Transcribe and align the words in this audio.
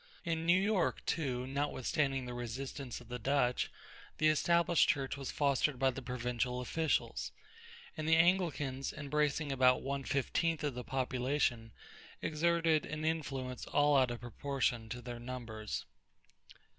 In 0.23 0.47
New 0.47 0.59
York, 0.59 1.05
too, 1.05 1.45
notwithstanding 1.45 2.25
the 2.25 2.33
resistance 2.33 2.99
of 3.01 3.07
the 3.07 3.19
Dutch, 3.19 3.69
the 4.17 4.29
Established 4.29 4.89
Church 4.89 5.15
was 5.15 5.29
fostered 5.29 5.77
by 5.77 5.91
the 5.91 6.01
provincial 6.01 6.59
officials, 6.59 7.31
and 7.95 8.09
the 8.09 8.15
Anglicans, 8.15 8.91
embracing 8.93 9.51
about 9.51 9.83
one 9.83 10.03
fifteenth 10.03 10.63
of 10.63 10.73
the 10.73 10.83
population, 10.83 11.71
exerted 12.19 12.83
an 12.83 13.05
influence 13.05 13.67
all 13.67 13.95
out 13.95 14.09
of 14.09 14.21
proportion 14.21 14.89
to 14.89 15.03
their 15.03 15.19
numbers. 15.19 15.85